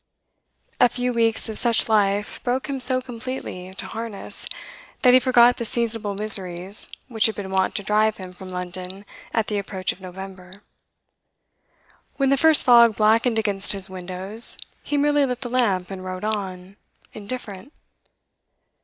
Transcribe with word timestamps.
A 0.79 0.89
few 0.89 1.13
weeks 1.13 1.47
of 1.47 1.59
such 1.59 1.87
life 1.87 2.41
broke 2.43 2.65
him 2.67 2.81
so 2.81 3.03
completely 3.03 3.71
to 3.75 3.85
harness, 3.85 4.47
that 5.03 5.13
he 5.13 5.19
forgot 5.19 5.57
the 5.57 5.63
seasonable 5.63 6.15
miseries 6.15 6.89
which 7.07 7.27
had 7.27 7.35
been 7.35 7.51
wont 7.51 7.75
to 7.75 7.83
drive 7.83 8.17
him 8.17 8.31
from 8.33 8.49
London 8.49 9.05
at 9.31 9.45
the 9.45 9.59
approach 9.59 9.91
of 9.91 10.01
November. 10.01 10.63
When 12.17 12.29
the 12.29 12.35
first 12.35 12.65
fog 12.65 12.95
blackened 12.95 13.37
against 13.37 13.73
his 13.73 13.91
windows, 13.91 14.57
he 14.81 14.97
merely 14.97 15.23
lit 15.23 15.41
the 15.41 15.49
lamp 15.49 15.91
and 15.91 16.03
wrote 16.03 16.23
on, 16.23 16.77
indifferent. 17.13 17.71